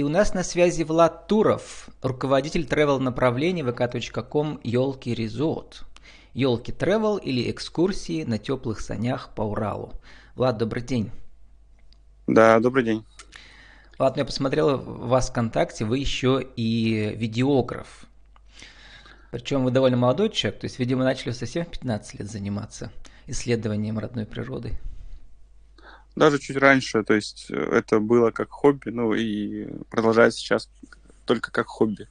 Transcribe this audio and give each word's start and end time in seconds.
И 0.00 0.02
у 0.02 0.08
нас 0.08 0.32
на 0.32 0.42
связи 0.42 0.82
Влад 0.82 1.26
Туров, 1.26 1.90
руководитель 2.00 2.62
travel 2.62 3.00
направления 3.00 3.62
vk.com 3.62 4.58
Елки 4.64 5.12
Резорт. 5.12 5.82
Елки 6.32 6.72
Travel 6.72 7.20
или 7.20 7.50
экскурсии 7.50 8.24
на 8.24 8.38
теплых 8.38 8.80
санях 8.80 9.28
по 9.34 9.42
Уралу. 9.42 9.92
Влад, 10.36 10.56
добрый 10.56 10.82
день. 10.82 11.10
Да, 12.26 12.60
добрый 12.60 12.82
день. 12.82 13.04
Ладно, 13.98 14.20
я 14.20 14.24
посмотрел 14.24 14.78
вас 14.78 15.28
ВКонтакте, 15.28 15.84
вы 15.84 15.98
еще 15.98 16.48
и 16.56 17.14
видеограф. 17.14 18.06
Причем 19.30 19.64
вы 19.64 19.70
довольно 19.70 19.98
молодой 19.98 20.30
человек, 20.30 20.60
то 20.60 20.64
есть, 20.64 20.78
видимо, 20.78 21.04
начали 21.04 21.32
совсем 21.32 21.66
в 21.66 21.68
15 21.68 22.20
лет 22.20 22.30
заниматься 22.30 22.90
исследованием 23.26 23.98
родной 23.98 24.24
природы. 24.24 24.78
Даже 26.16 26.38
чуть 26.38 26.56
раньше, 26.56 27.02
то 27.04 27.14
есть 27.14 27.46
э, 27.50 27.54
это 27.54 28.00
было 28.00 28.30
как 28.30 28.50
хобби, 28.50 28.90
ну 28.90 29.14
и 29.14 29.68
продолжается 29.90 30.40
сейчас 30.40 30.68
только 31.24 31.52
как 31.52 31.66
хобби. 31.66 32.08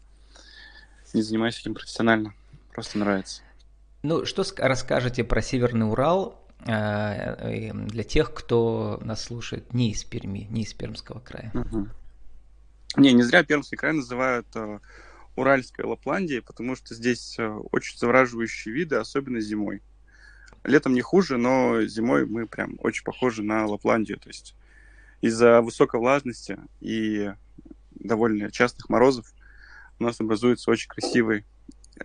Не 1.13 1.21
занимаюсь 1.21 1.59
этим 1.59 1.73
профессионально, 1.73 2.33
просто 2.73 2.97
нравится. 2.97 3.41
Ну, 4.03 4.25
что 4.25 4.45
расскажете 4.57 5.23
про 5.23 5.41
Северный 5.41 5.89
Урал 5.89 6.41
э, 6.65 7.73
для 7.73 8.03
тех, 8.03 8.33
кто 8.33 8.99
нас 9.03 9.23
слушает 9.23 9.73
не 9.73 9.91
из 9.91 10.03
Перми, 10.03 10.47
не 10.49 10.63
из 10.63 10.73
Пермского 10.73 11.19
края? 11.19 11.51
Угу. 11.53 11.87
Не, 12.97 13.13
не 13.13 13.23
зря 13.23 13.43
Пермский 13.43 13.77
край 13.77 13.93
называют 13.93 14.47
э, 14.55 14.79
Уральской 15.35 15.85
Лапландией, 15.85 16.41
потому 16.41 16.75
что 16.75 16.95
здесь 16.95 17.37
э, 17.37 17.47
очень 17.71 17.97
завораживающие 17.97 18.73
виды, 18.73 18.95
особенно 18.95 19.39
зимой. 19.41 19.81
Летом 20.63 20.93
не 20.93 21.01
хуже, 21.01 21.37
но 21.37 21.81
зимой 21.83 22.25
мы 22.25 22.45
прям 22.45 22.77
очень 22.79 23.03
похожи 23.03 23.43
на 23.43 23.65
Лапландию. 23.65 24.19
То 24.19 24.29
есть 24.29 24.55
из-за 25.21 25.61
высокой 25.61 25.99
влажности 25.99 26.59
и 26.81 27.31
довольно 27.91 28.51
частых 28.51 28.89
морозов 28.89 29.31
у 29.99 30.03
нас 30.03 30.19
образуется 30.19 30.71
очень 30.71 30.89
красивый 30.89 31.45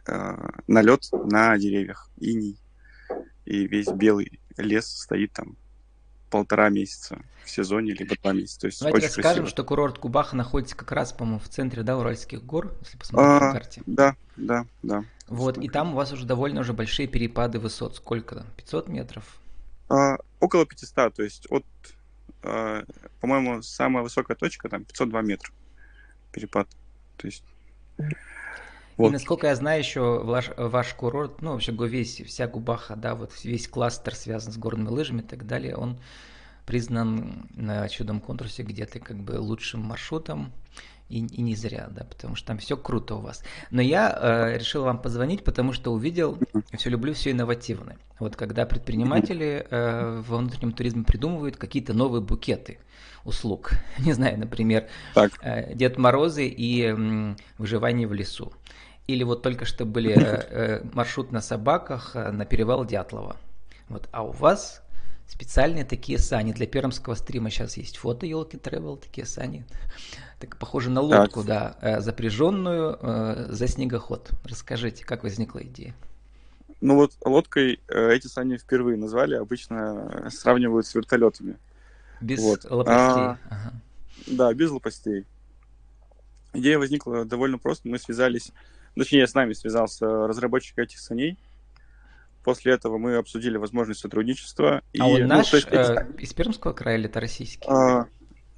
э, 0.06 0.48
налет 0.66 1.08
на 1.12 1.56
деревьях, 1.58 2.10
иней. 2.18 2.58
И 3.44 3.66
весь 3.66 3.88
белый 3.88 4.40
лес 4.56 4.86
стоит 4.86 5.32
там 5.32 5.56
полтора 6.34 6.68
месяца 6.68 7.20
в 7.44 7.50
сезоне, 7.50 7.92
либо 7.92 8.16
два 8.20 8.32
месяца. 8.32 8.62
То 8.62 8.66
есть 8.66 8.80
Давайте 8.80 9.06
расскажем, 9.06 9.22
красиво. 9.22 9.46
что 9.46 9.62
курорт 9.62 9.98
Кубаха 10.00 10.34
находится 10.34 10.76
как 10.76 10.90
раз, 10.90 11.12
по-моему, 11.12 11.38
в 11.38 11.48
центре 11.48 11.84
да, 11.84 11.96
Уральских 11.96 12.44
гор, 12.44 12.76
если 12.80 12.98
посмотреть 12.98 13.30
а, 13.30 13.46
на 13.46 13.52
карте. 13.52 13.82
Да, 13.86 14.16
да, 14.34 14.66
да. 14.82 15.04
Вот, 15.28 15.58
и 15.58 15.68
там 15.68 15.92
у 15.92 15.94
вас 15.94 16.10
уже 16.10 16.26
довольно 16.26 16.62
уже 16.62 16.72
большие 16.72 17.06
перепады 17.06 17.60
высот. 17.60 17.94
Сколько 17.94 18.34
там? 18.34 18.46
500 18.56 18.88
метров? 18.88 19.38
А, 19.88 20.16
около 20.40 20.66
500, 20.66 21.14
то 21.14 21.22
есть 21.22 21.46
от, 21.50 21.64
а, 22.42 22.82
по-моему, 23.20 23.62
самая 23.62 24.02
высокая 24.02 24.36
точка 24.36 24.68
там 24.68 24.84
502 24.84 25.22
метра 25.22 25.52
перепад. 26.32 26.66
То 27.16 27.28
есть... 27.28 27.44
Вот. 28.96 29.08
И 29.08 29.12
насколько 29.12 29.48
я 29.48 29.56
знаю, 29.56 29.80
еще 29.80 30.22
ваш, 30.22 30.50
ваш 30.56 30.94
курорт, 30.94 31.42
ну, 31.42 31.52
вообще 31.52 31.72
весь, 31.72 32.20
вся 32.20 32.46
Губаха, 32.46 32.94
да, 32.96 33.14
вот 33.14 33.32
весь 33.42 33.66
кластер 33.66 34.14
связан 34.14 34.52
с 34.52 34.56
горными 34.56 34.88
лыжами 34.88 35.20
и 35.20 35.24
так 35.24 35.46
далее, 35.46 35.76
он 35.76 35.98
признан 36.66 37.48
на 37.54 37.88
чудом 37.88 38.20
конкурсе 38.20 38.62
где-то 38.62 39.00
как 39.00 39.16
бы 39.18 39.32
лучшим 39.32 39.80
маршрутом 39.80 40.52
и, 41.08 41.18
и 41.18 41.42
не 41.42 41.54
зря, 41.54 41.88
да, 41.90 42.04
потому 42.04 42.34
что 42.34 42.48
там 42.48 42.58
все 42.58 42.76
круто 42.76 43.16
у 43.16 43.20
вас. 43.20 43.42
Но 43.70 43.82
я 43.82 44.10
э, 44.10 44.58
решил 44.58 44.84
вам 44.84 44.98
позвонить, 44.98 45.44
потому 45.44 45.72
что 45.72 45.92
увидел, 45.92 46.38
все 46.72 46.90
люблю 46.90 47.12
все 47.14 47.32
инновативное. 47.32 47.98
Вот 48.18 48.36
когда 48.36 48.64
предприниматели 48.64 49.66
э, 49.68 50.22
во 50.26 50.38
внутреннем 50.38 50.72
туризме 50.72 51.04
придумывают 51.04 51.56
какие-то 51.56 51.92
новые 51.92 52.22
букеты 52.22 52.78
услуг, 53.24 53.72
не 53.98 54.12
знаю, 54.12 54.38
например, 54.38 54.88
э, 55.42 55.74
Дед 55.74 55.98
Морозы 55.98 56.46
и 56.46 56.82
э, 56.82 57.34
выживание 57.58 58.08
в 58.08 58.14
лесу. 58.14 58.52
Или 59.06 59.22
вот 59.22 59.42
только 59.42 59.66
что 59.66 59.84
были 59.84 60.12
э, 60.16 60.20
э, 60.20 60.84
маршрут 60.94 61.32
на 61.32 61.42
собаках 61.42 62.12
э, 62.16 62.30
на 62.30 62.46
перевал 62.46 62.86
Дятлова. 62.86 63.36
Вот, 63.88 64.08
а 64.12 64.24
у 64.24 64.32
вас 64.32 64.83
специальные 65.26 65.84
такие 65.84 66.18
сани. 66.18 66.52
Для 66.52 66.66
пермского 66.66 67.14
стрима 67.14 67.50
сейчас 67.50 67.76
есть 67.76 67.96
фото 67.96 68.26
елки 68.26 68.56
Travel, 68.56 68.98
такие 68.98 69.26
сани. 69.26 69.64
Так 70.38 70.58
похоже 70.58 70.90
на 70.90 71.00
лодку, 71.00 71.40
так. 71.42 71.46
да, 71.46 71.76
э, 71.80 72.00
запряженную 72.00 72.98
э, 73.00 73.46
за 73.50 73.66
снегоход. 73.66 74.30
Расскажите, 74.44 75.04
как 75.04 75.22
возникла 75.22 75.62
идея? 75.62 75.94
Ну 76.80 76.96
вот 76.96 77.12
лодкой 77.24 77.80
э, 77.88 78.12
эти 78.12 78.26
сани 78.26 78.56
впервые 78.56 78.98
назвали, 78.98 79.34
обычно 79.34 80.28
сравнивают 80.30 80.86
с 80.86 80.94
вертолетами. 80.94 81.56
Без 82.20 82.40
вот. 82.40 82.64
лопастей. 82.70 83.22
А, 83.22 83.38
ага. 83.48 83.72
Да, 84.26 84.52
без 84.54 84.70
лопастей. 84.70 85.24
Идея 86.52 86.78
возникла 86.78 87.24
довольно 87.24 87.58
просто. 87.58 87.88
Мы 87.88 87.98
связались, 87.98 88.52
точнее, 88.94 89.26
с 89.26 89.34
нами 89.34 89.52
связался 89.54 90.06
разработчик 90.06 90.78
этих 90.78 90.98
саней, 90.98 91.36
После 92.44 92.74
этого 92.74 92.98
мы 92.98 93.16
обсудили 93.16 93.56
возможность 93.56 94.00
сотрудничества. 94.00 94.76
А 94.78 94.82
и, 94.92 95.00
он 95.00 95.22
ну, 95.22 95.26
наш 95.28 95.52
есть, 95.52 95.66
э, 95.70 96.06
из 96.18 96.32
Пермского 96.34 96.74
края 96.74 96.98
или 96.98 97.06
это 97.06 97.18
российский? 97.18 97.66
А, 97.66 98.06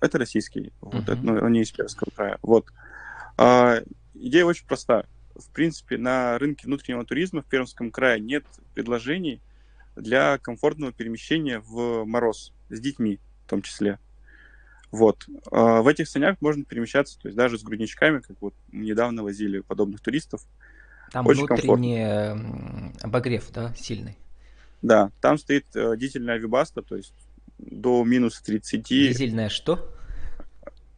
это 0.01 0.19
российский, 0.19 0.73
uh-huh. 0.81 0.91
вот, 0.93 1.09
это, 1.09 1.17
ну, 1.17 1.39
он 1.39 1.53
не 1.53 1.63
из 1.63 1.71
Пермского 1.71 2.11
края. 2.15 2.39
Вот. 2.43 2.67
А, 3.39 3.81
идея 4.15 4.45
очень 4.45 4.67
проста. 4.67 5.07
В 5.37 5.51
принципе, 5.53 5.99
на 5.99 6.37
рынке 6.39 6.67
внутреннего 6.67 7.05
туризма 7.05 7.43
в 7.43 7.47
Пермском 7.47 7.91
крае 7.91 8.21
нет 8.21 8.45
предложений 8.75 9.41
для 9.95 10.39
комфортного 10.39 10.93
перемещения 10.93 11.61
в 11.61 12.05
мороз 12.05 12.53
с 12.69 12.81
детьми 12.81 13.21
в 13.47 13.49
том 13.51 13.63
числе. 13.63 13.99
Вот. 14.91 15.27
А, 15.53 15.83
в 15.83 15.89
этих 15.89 16.09
санях 16.09 16.41
можно 16.41 16.65
перемещаться, 16.65 17.19
то 17.21 17.29
есть 17.29 17.37
даже 17.37 17.59
с 17.59 17.63
грудничками, 17.63 18.19
как 18.19 18.37
вот 18.41 18.55
недавно 18.73 19.23
возили 19.23 19.61
подобных 19.61 20.01
туристов. 20.01 20.43
Там 21.13 21.27
Очень 21.27 21.47
внутренний 21.47 21.99
комфортно. 21.99 22.93
обогрев, 23.03 23.51
да, 23.53 23.75
сильный? 23.75 24.17
Да, 24.83 25.11
там 25.21 25.39
стоит 25.39 25.67
э, 25.75 25.97
дизельная 25.97 26.37
вибаста, 26.37 26.83
то 26.83 26.97
есть 26.97 27.15
до 27.59 28.05
минус 28.05 28.41
30. 28.41 28.83
Дизельная 28.85 29.49
что? 29.49 29.93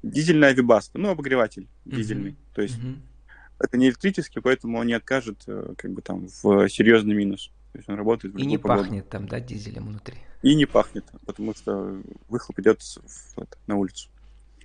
Дизельная 0.02 0.52
вибаста, 0.52 0.98
ну, 0.98 1.10
обогреватель 1.10 1.68
дизельный. 1.84 2.32
Uh-huh. 2.32 2.54
То 2.54 2.62
есть 2.62 2.78
uh-huh. 2.78 2.96
это 3.58 3.76
не 3.76 3.86
электрический, 3.88 4.40
поэтому 4.40 4.78
он 4.78 4.86
не 4.86 4.94
откажет 4.94 5.42
э, 5.46 5.74
как 5.76 5.92
бы 5.92 6.02
там 6.02 6.28
в 6.42 6.68
серьезный 6.68 7.14
минус. 7.14 7.50
То 7.72 7.78
есть 7.78 7.88
он 7.88 7.96
работает 7.96 8.34
в 8.34 8.38
И 8.38 8.46
не 8.46 8.58
погоду. 8.58 8.84
пахнет 8.84 9.08
там, 9.08 9.28
да, 9.28 9.40
дизелем 9.40 9.86
внутри? 9.88 10.16
И 10.42 10.54
не 10.54 10.66
пахнет, 10.66 11.04
потому 11.26 11.54
что 11.54 12.00
выхлоп 12.28 12.58
идет 12.60 12.80
в, 12.80 13.36
в, 13.36 13.46
на 13.66 13.76
улицу. 13.76 14.08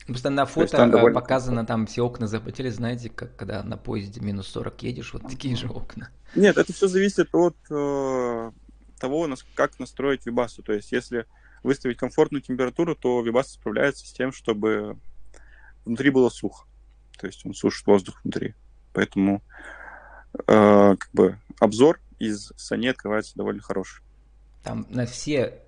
Просто 0.05 0.29
на 0.29 0.45
фото 0.45 0.77
там 0.77 0.91
довольно... 0.91 1.19
показано, 1.19 1.65
там 1.65 1.85
все 1.85 2.01
окна 2.01 2.27
запотели, 2.27 2.69
знаете, 2.69 3.09
как 3.09 3.35
когда 3.35 3.63
на 3.63 3.77
поезде 3.77 4.19
минус 4.19 4.47
40 4.47 4.83
едешь, 4.83 5.13
вот 5.13 5.23
такие 5.23 5.55
же 5.55 5.67
окна. 5.67 6.09
Нет, 6.35 6.57
это 6.57 6.73
все 6.73 6.87
зависит 6.87 7.29
от 7.33 7.55
э, 7.69 8.51
того, 8.99 9.29
как 9.55 9.79
настроить 9.79 10.25
вибасу. 10.25 10.61
То 10.61 10.73
есть, 10.73 10.91
если 10.91 11.25
выставить 11.63 11.97
комфортную 11.97 12.41
температуру, 12.41 12.95
то 12.95 13.21
вибаса 13.21 13.53
справляется 13.53 14.05
с 14.05 14.11
тем, 14.11 14.31
чтобы 14.33 14.97
внутри 15.85 16.09
было 16.09 16.29
сухо. 16.29 16.65
То 17.17 17.27
есть 17.27 17.45
он 17.45 17.53
сушит 17.53 17.87
воздух 17.87 18.19
внутри. 18.23 18.55
Поэтому 18.91 19.41
э, 20.47 20.95
как 20.97 21.09
бы 21.13 21.37
обзор 21.59 21.99
из 22.19 22.51
сани 22.57 22.87
открывается 22.87 23.35
довольно 23.35 23.61
хороший. 23.61 24.03
Там 24.63 24.85
на 24.89 25.05
все 25.05 25.61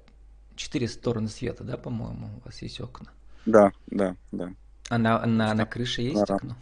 четыре 0.56 0.88
стороны 0.88 1.28
света, 1.28 1.64
да, 1.64 1.78
по-моему, 1.78 2.30
у 2.42 2.46
вас 2.46 2.62
есть 2.62 2.80
окна? 2.82 3.12
Да, 3.46 3.72
да, 3.88 4.16
да. 4.32 4.52
А 4.90 4.98
на, 4.98 5.26
на, 5.26 5.54
на 5.54 5.66
крыше 5.66 6.02
есть 6.02 6.26
да. 6.26 6.36
окно? 6.36 6.56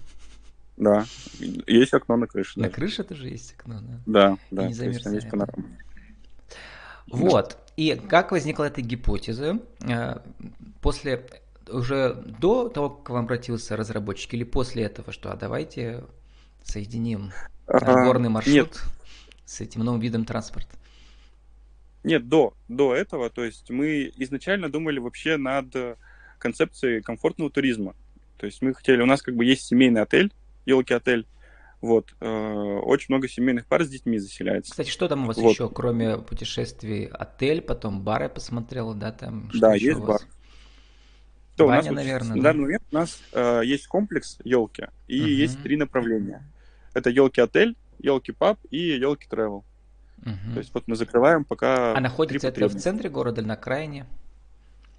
Да, 0.78 1.06
есть 1.68 1.94
окно 1.94 2.18
на 2.18 2.28
крыше. 2.28 2.60
На 2.60 2.68
да. 2.68 2.74
крыше 2.74 3.04
тоже 3.04 3.30
есть 3.30 3.54
окно, 3.58 3.80
да? 3.82 4.00
Да, 4.06 4.38
да. 4.52 4.68
Не 4.68 4.74
замерзает. 4.74 5.26
Вот. 7.08 7.58
И 7.76 8.00
как 8.10 8.32
возникла 8.32 8.66
эта 8.66 8.82
гипотеза? 8.82 9.60
Э, 9.82 10.20
после 10.82 11.26
уже 11.70 12.14
до 12.40 12.70
того, 12.70 12.90
как 12.90 13.04
к 13.04 13.10
вам 13.10 13.26
обратился 13.26 13.76
разработчик, 13.76 14.34
или 14.34 14.44
после 14.44 14.84
этого, 14.84 15.12
что 15.12 15.32
а 15.32 15.36
давайте 15.36 16.04
соединим 16.64 17.32
а, 17.68 18.04
горный 18.06 18.30
маршрут 18.30 18.56
нет. 18.56 18.84
с 19.46 19.62
этим 19.62 19.84
новым 19.84 20.02
видом 20.02 20.26
транспорта? 20.26 20.76
Нет, 22.04 22.28
до, 22.28 22.54
до 22.68 22.94
этого, 22.94 23.30
то 23.30 23.44
есть 23.44 23.70
мы 23.70 24.12
изначально 24.18 24.70
думали 24.70 25.00
вообще 25.00 25.38
над 25.38 25.74
концепции 26.44 27.00
комфортного 27.00 27.50
туризма. 27.50 27.96
То 28.38 28.46
есть 28.46 28.62
мы 28.62 28.74
хотели, 28.74 29.02
у 29.02 29.06
нас 29.06 29.22
как 29.22 29.36
бы 29.36 29.46
есть 29.46 29.64
семейный 29.64 30.02
отель, 30.02 30.32
елки 30.66 30.94
отель, 30.94 31.26
вот, 31.82 32.14
э, 32.20 32.28
очень 32.28 33.08
много 33.10 33.28
семейных 33.28 33.66
пар 33.66 33.84
с 33.84 33.90
детьми 33.90 34.18
заселяется. 34.18 34.72
Кстати, 34.72 34.90
что 34.90 35.08
там 35.08 35.24
у 35.24 35.28
вас 35.28 35.38
вот. 35.38 35.52
еще, 35.52 35.70
кроме 35.70 36.18
путешествий, 36.18 37.06
отель, 37.06 37.62
потом 37.62 38.02
бар 38.02 38.24
я 38.24 38.30
посмотрел, 38.30 38.94
да, 38.94 39.12
там? 39.12 39.50
Да, 39.54 39.74
есть 39.74 40.00
бар. 40.00 40.22
Да, 41.58 41.66
Баня, 41.66 41.92
у 41.92 41.94
нас 41.94 41.96
наверное. 41.96 42.36
Вот, 42.36 42.36
да? 42.36 42.36
На 42.36 42.44
данный 42.44 42.62
момент 42.64 42.84
у 42.92 42.96
нас 42.96 43.22
э, 43.32 43.62
есть 43.64 43.88
комплекс 43.88 44.40
елки, 44.44 44.88
и 45.08 45.22
uh-huh. 45.22 45.28
есть 45.28 45.62
три 45.62 45.78
направления. 45.78 46.44
Это 46.94 47.10
елки 47.10 47.42
отель, 47.42 47.76
елки 48.00 48.32
паб 48.32 48.60
и 48.72 48.78
елки 48.78 49.28
travel. 49.30 49.64
Uh-huh. 50.22 50.54
То 50.54 50.60
есть 50.60 50.74
вот 50.74 50.88
мы 50.88 50.96
закрываем 50.96 51.46
пока. 51.46 51.96
А 51.96 52.00
находится 52.00 52.48
это 52.48 52.68
в 52.68 52.76
центре 52.76 53.10
города 53.10 53.42
или 53.42 53.48
на 53.48 53.54
окраине? 53.54 54.08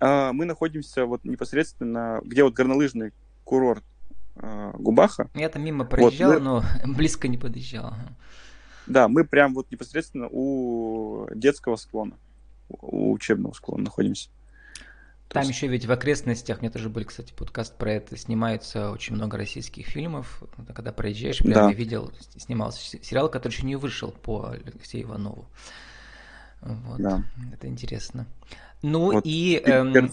А, 0.00 0.32
мы 0.32 0.44
находимся 0.44 1.06
вот 1.06 1.25
непосредственно, 1.25 2.20
где 2.25 2.44
вот 2.44 2.55
горнолыжный 2.55 3.12
курорт 3.44 3.85
э, 4.37 4.73
Губаха. 4.75 5.29
Я 5.35 5.49
там 5.49 5.64
мимо 5.64 5.85
проезжал, 5.85 6.32
вот, 6.32 6.38
мы... 6.38 6.44
но 6.44 6.64
близко 6.94 7.29
не 7.29 7.38
подъезжал. 7.38 7.94
Да, 8.87 9.08
мы 9.08 9.25
прям 9.25 9.55
вот 9.55 9.70
непосредственно 9.70 10.29
у 10.31 11.26
детского 11.35 11.76
склона, 11.76 12.17
у 12.69 13.12
учебного 13.12 13.55
склона 13.55 13.85
находимся. 13.85 14.29
Там 15.29 15.43
есть... 15.43 15.55
еще 15.55 15.69
ведь 15.69 15.87
в 15.87 15.91
окрестностях, 15.91 16.61
мне 16.61 16.70
тоже 16.70 16.88
были, 16.88 17.05
кстати, 17.05 17.32
подкаст 17.32 17.76
про 17.76 17.93
это, 17.93 18.17
снимается 18.17 18.90
очень 18.90 19.14
много 19.14 19.37
российских 19.37 19.87
фильмов. 19.87 20.43
Когда 20.75 20.93
проезжаешь, 20.93 21.38
прям 21.38 21.55
да. 21.55 21.69
я 21.70 21.75
видел, 21.75 22.12
снимался 22.37 22.81
сериал, 23.02 23.29
который 23.29 23.52
еще 23.52 23.67
не 23.67 23.76
вышел 23.76 24.12
по 24.12 24.50
Алексею 24.50 25.05
Иванову. 25.05 25.47
Вот. 26.61 26.99
Да. 26.99 27.25
Это 27.52 27.67
интересно. 27.67 28.26
Ну 28.85 29.13
вот. 29.13 29.25
и... 29.25 29.63
Эм, 29.65 30.11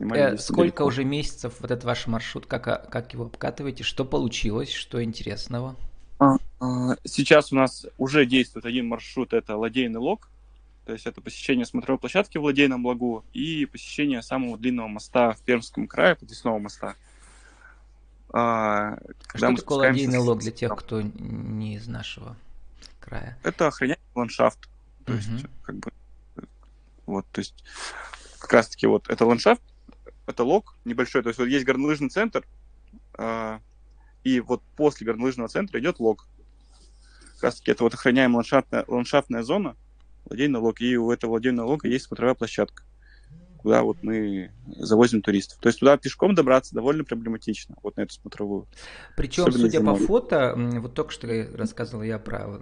э, 0.00 0.36
сколько 0.36 0.82
уже 0.82 1.02
месяцев 1.02 1.54
вот 1.60 1.70
этот 1.70 1.84
ваш 1.84 2.06
маршрут, 2.06 2.44
как, 2.44 2.68
а, 2.68 2.76
как 2.76 3.14
его 3.14 3.24
обкатываете, 3.24 3.84
что 3.84 4.04
получилось, 4.04 4.70
что 4.70 5.02
интересного? 5.02 5.76
А, 6.18 6.36
а, 6.60 6.96
сейчас 7.04 7.54
у 7.54 7.56
нас 7.56 7.86
уже 7.96 8.26
действует 8.26 8.66
один 8.66 8.86
маршрут, 8.86 9.32
это 9.32 9.56
Ладейный 9.56 9.98
лог, 9.98 10.28
то 10.84 10.92
есть 10.92 11.06
это 11.06 11.22
посещение 11.22 11.64
смотровой 11.64 11.98
площадки 11.98 12.36
в 12.36 12.44
Ладейном 12.44 12.84
лагу 12.84 13.24
и 13.32 13.64
посещение 13.64 14.20
самого 14.20 14.58
длинного 14.58 14.88
моста 14.88 15.32
в 15.32 15.40
Пермском 15.40 15.86
крае, 15.86 16.16
подвесного 16.16 16.58
моста. 16.58 16.96
А, 18.28 18.98
что 19.34 19.56
такое 19.56 19.88
Ладейный 19.88 20.18
лог 20.18 20.40
для 20.40 20.52
тех, 20.52 20.76
кто 20.76 21.00
не 21.00 21.76
из 21.76 21.88
нашего 21.88 22.36
края? 23.00 23.38
Это 23.42 23.68
охраняемый 23.68 24.04
ландшафт. 24.14 24.68
То 25.06 25.14
есть, 25.14 25.30
как 25.62 25.76
бы, 25.76 25.90
вот, 27.10 27.26
то 27.32 27.40
есть, 27.40 27.64
как 28.38 28.52
раз-таки 28.52 28.86
вот 28.86 29.08
это 29.08 29.26
ландшафт, 29.26 29.62
это 30.26 30.44
лог 30.44 30.76
небольшой, 30.84 31.22
то 31.22 31.28
есть 31.28 31.38
вот 31.38 31.46
есть 31.46 31.64
горнолыжный 31.64 32.08
центр, 32.08 32.44
э, 33.18 33.58
и 34.24 34.40
вот 34.40 34.62
после 34.76 35.06
горнолыжного 35.06 35.48
центра 35.48 35.80
идет 35.80 36.00
лог. 36.00 36.26
Как 37.34 37.44
раз-таки 37.44 37.70
это 37.70 37.84
вот 37.84 37.94
охраняемая 37.94 38.36
ландшафтная, 38.36 38.84
ландшафтная 38.86 39.42
зона, 39.42 39.76
владельный 40.26 40.60
лог, 40.60 40.80
и 40.80 40.96
у 40.96 41.10
этого 41.10 41.30
владельного 41.32 41.66
лога 41.66 41.88
есть 41.88 42.06
смотровая 42.06 42.34
площадка, 42.34 42.84
куда 43.58 43.82
вот 43.82 44.02
мы 44.02 44.52
завозим 44.66 45.22
туристов. 45.22 45.58
То 45.60 45.68
есть 45.68 45.80
туда 45.80 45.96
пешком 45.96 46.34
добраться 46.34 46.74
довольно 46.74 47.04
проблематично, 47.04 47.76
вот 47.82 47.96
на 47.96 48.02
эту 48.02 48.14
смотровую. 48.14 48.66
Причем, 49.16 49.44
Особенно 49.44 49.66
судя 49.66 49.78
зимой. 49.78 49.98
по 49.98 50.06
фото, 50.06 50.54
вот 50.56 50.94
только 50.94 51.12
что 51.12 51.48
рассказывал 51.54 52.02
я 52.02 52.18
про 52.18 52.60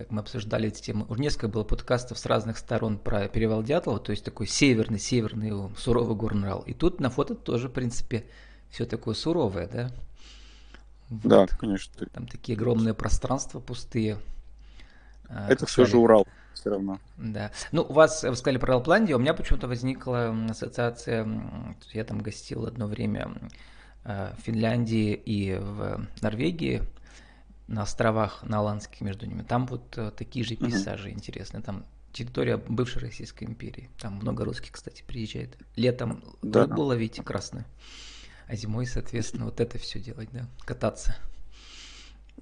как 0.00 0.12
мы 0.12 0.20
обсуждали 0.20 0.68
эти 0.68 0.80
темы, 0.80 1.04
уже 1.10 1.20
несколько 1.20 1.48
было 1.48 1.62
подкастов 1.62 2.18
с 2.18 2.24
разных 2.24 2.56
сторон 2.56 2.96
про 2.96 3.28
перевал 3.28 3.62
Дятлова, 3.62 4.00
то 4.00 4.12
есть 4.12 4.24
такой 4.24 4.46
северный, 4.46 4.98
северный 4.98 5.52
суровый 5.76 6.16
горнорал. 6.16 6.62
И 6.62 6.72
тут 6.72 7.00
на 7.00 7.10
фото 7.10 7.34
тоже, 7.34 7.68
в 7.68 7.72
принципе, 7.72 8.24
все 8.70 8.86
такое 8.86 9.14
суровое, 9.14 9.68
да? 9.68 9.90
Вот. 11.10 11.28
Да, 11.28 11.46
конечно. 11.48 11.92
Там 12.14 12.26
такие 12.26 12.56
огромные 12.56 12.94
пространства 12.94 13.60
пустые. 13.60 14.16
А, 15.28 15.50
Это 15.50 15.66
все 15.66 15.84
же 15.84 15.98
Урал 15.98 16.26
все 16.54 16.70
равно. 16.70 16.98
Да. 17.18 17.50
Ну, 17.70 17.82
у 17.82 17.92
вас, 17.92 18.22
вы 18.22 18.34
сказали 18.36 18.56
про 18.56 18.76
Лапландию, 18.76 19.18
у 19.18 19.20
меня 19.20 19.34
почему-то 19.34 19.68
возникла 19.68 20.34
ассоциация, 20.48 21.28
я 21.92 22.04
там 22.04 22.20
гостил 22.20 22.64
одно 22.64 22.86
время 22.86 23.34
а, 24.02 24.34
в 24.38 24.40
Финляндии 24.44 25.12
и 25.12 25.56
в 25.56 26.06
Норвегии, 26.22 26.84
на 27.70 27.82
островах, 27.82 28.42
на 28.42 28.78
между 29.00 29.26
ними. 29.26 29.42
Там 29.42 29.66
вот 29.66 29.96
э, 29.96 30.10
такие 30.10 30.44
же 30.44 30.56
пейзажи 30.56 31.08
uh-huh. 31.08 31.14
интересные. 31.14 31.62
Там 31.62 31.86
территория 32.12 32.56
бывшей 32.56 33.00
Российской 33.00 33.44
империи. 33.44 33.88
Там 33.98 34.14
много 34.14 34.44
русских, 34.44 34.72
кстати, 34.72 35.04
приезжает. 35.06 35.56
Летом 35.76 36.22
да. 36.42 36.66
рыбу 36.66 36.82
ловить 36.82 37.24
красную, 37.24 37.64
а 38.48 38.56
зимой, 38.56 38.86
соответственно, 38.86 39.44
вот 39.44 39.60
это 39.60 39.78
все 39.78 40.00
делать, 40.00 40.28
да, 40.32 40.46
кататься. 40.64 41.16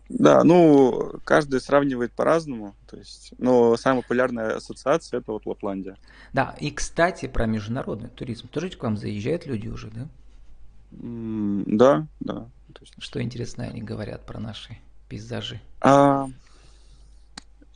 Да, 0.08 0.42
ну, 0.42 1.20
каждый 1.24 1.60
сравнивает 1.60 2.12
по-разному, 2.12 2.74
то 2.86 2.96
есть, 2.96 3.34
но 3.36 3.76
самая 3.76 4.00
популярная 4.00 4.56
ассоциация 4.56 5.20
это 5.20 5.32
вот 5.32 5.44
Лапландия. 5.44 5.98
Да, 6.32 6.56
и, 6.58 6.70
кстати, 6.70 7.26
про 7.28 7.44
международный 7.44 8.08
туризм. 8.08 8.48
Тоже 8.48 8.70
к 8.70 8.82
вам 8.82 8.96
заезжают 8.96 9.44
люди 9.44 9.68
уже, 9.68 9.90
да? 9.90 10.08
Mm, 10.92 11.64
да, 11.66 12.06
да. 12.20 12.48
Что 12.98 13.20
интересно 13.20 13.64
они 13.64 13.82
говорят 13.82 14.24
про 14.24 14.40
наши 14.40 14.78
пейзажи? 15.08 15.60
А, 15.80 16.28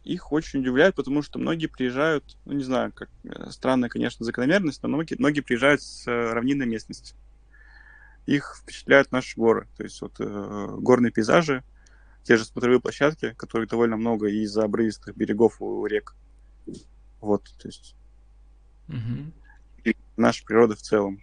их 0.04 0.32
очень 0.32 0.60
удивляет, 0.60 0.94
потому 0.94 1.22
что 1.22 1.38
многие 1.38 1.68
приезжают, 1.68 2.36
ну 2.44 2.52
не 2.52 2.64
знаю, 2.64 2.92
как 2.92 3.08
э, 3.24 3.50
странная, 3.50 3.88
конечно, 3.88 4.24
закономерность, 4.24 4.82
но 4.82 4.88
многие, 4.88 5.14
многие 5.16 5.40
приезжают 5.40 5.82
с 5.82 6.06
э, 6.08 6.32
равнинной 6.32 6.66
местности. 6.66 7.14
Их 8.26 8.56
впечатляют 8.60 9.12
наши 9.12 9.38
горы, 9.38 9.68
то 9.76 9.84
есть 9.84 10.00
вот 10.00 10.14
э, 10.18 10.76
горные 10.78 11.12
пейзажи, 11.12 11.62
те 12.24 12.36
же 12.36 12.44
смотровые 12.44 12.80
площадки, 12.80 13.34
которых 13.34 13.68
довольно 13.68 13.96
много 13.96 14.28
из-за 14.28 14.64
обрывистых 14.64 15.16
берегов 15.16 15.60
у 15.60 15.86
рек. 15.86 16.14
Вот, 17.20 17.44
то 17.60 17.68
есть 17.68 17.94
угу. 18.88 19.32
и 19.84 19.96
наша 20.16 20.44
природа 20.44 20.74
в 20.74 20.82
целом. 20.82 21.22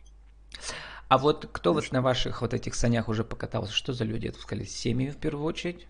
А 1.10 1.18
вот 1.18 1.50
кто 1.52 1.74
вот 1.74 1.92
на 1.92 2.02
ваших 2.02 2.42
вот 2.42 2.54
этих 2.54 2.76
санях 2.76 3.10
уже 3.10 3.24
покатался? 3.24 3.74
Что 3.74 3.94
за 3.94 4.06
люди? 4.06 4.28
Это 4.28 4.40
сказали 4.40 4.66
семьи 4.66 5.10
в 5.10 5.18
первую 5.18 5.46
очередь? 5.46 5.88